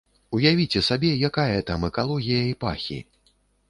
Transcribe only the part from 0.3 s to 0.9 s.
Уявіце